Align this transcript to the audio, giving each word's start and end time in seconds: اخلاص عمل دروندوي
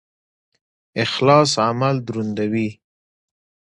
اخلاص 1.03 1.51
عمل 1.67 1.95
دروندوي 2.07 2.69